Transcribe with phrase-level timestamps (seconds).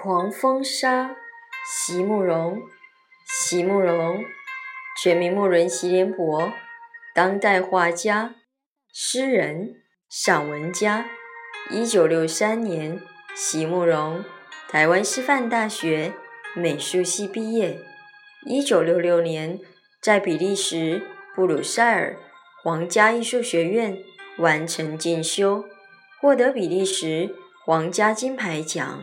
[0.00, 1.16] 狂风沙，
[1.66, 2.62] 席慕容。
[3.26, 4.24] 席慕容，
[5.02, 6.52] 全名慕容席联博，
[7.12, 8.36] 当代画家、
[8.94, 11.06] 诗人、散文家。
[11.68, 13.00] 一九六三年，
[13.34, 14.24] 席慕容
[14.68, 16.12] 台湾师范大学
[16.54, 17.80] 美术系毕业。
[18.46, 19.58] 一九六六年，
[20.00, 21.02] 在比利时
[21.34, 22.16] 布鲁塞尔
[22.62, 23.98] 皇家艺术学院
[24.38, 25.64] 完成进修，
[26.20, 27.34] 获得比利时
[27.66, 29.02] 皇家金牌奖、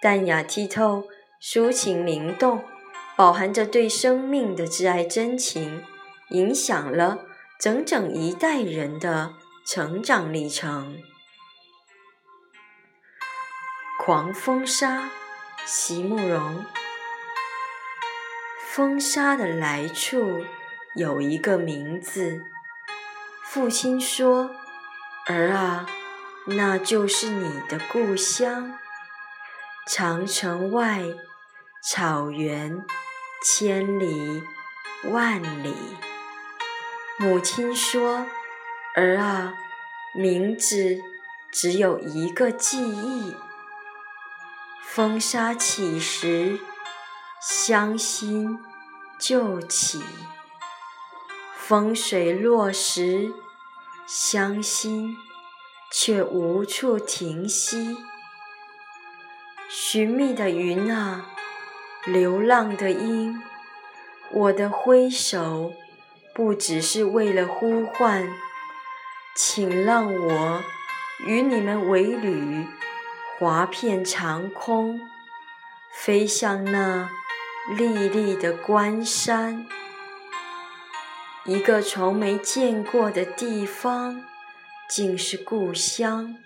[0.00, 1.06] 淡雅剔透、
[1.42, 2.64] 抒情灵动，
[3.16, 5.84] 饱含着对生命的挚爱真情，
[6.30, 7.18] 影响了
[7.58, 9.34] 整整一代人的
[9.66, 10.96] 成长历程。
[13.98, 15.10] 狂风沙，
[15.66, 16.64] 席慕容。
[18.70, 20.46] 风沙的来处
[20.96, 22.40] 有一个名字。
[23.44, 24.52] 父亲说
[25.28, 25.86] ：“儿啊，
[26.46, 28.78] 那就是你的故乡。
[29.92, 31.02] 长城外，
[31.82, 32.84] 草原
[33.44, 34.42] 千里
[35.10, 35.74] 万里。”
[37.18, 38.26] 母亲说
[38.94, 39.52] ：“儿啊，
[40.14, 40.98] 名字
[41.50, 43.34] 只有一个记忆。
[44.86, 46.60] 风沙起时。”
[47.42, 48.58] 乡心
[49.18, 50.02] 旧起，
[51.56, 53.32] 风水落时，
[54.06, 55.16] 乡心
[55.90, 57.96] 却无处停息。
[59.72, 61.30] 寻觅的云啊，
[62.04, 63.40] 流浪的鹰，
[64.32, 65.72] 我的挥手
[66.34, 68.28] 不只是为了呼唤，
[69.36, 70.60] 请让我
[71.24, 72.66] 与你们为侣，
[73.38, 74.98] 划片长空，
[75.94, 77.08] 飞向那。
[77.76, 79.66] 历历的关山，
[81.44, 84.24] 一个从没见过的地方，
[84.88, 86.36] 竟是故乡。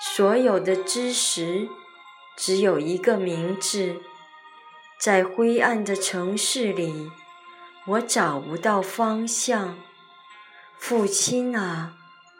[0.00, 1.68] 所有的知识，
[2.36, 3.96] 只有一个名字。
[4.98, 7.10] 在灰暗的城市里，
[7.86, 9.76] 我找不到方向。
[10.78, 11.96] 父亲啊，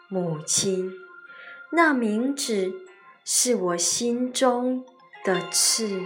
[0.07, 0.93] 母亲，
[1.71, 2.73] 那名字
[3.25, 4.85] 是我心中
[5.25, 6.03] 的刺。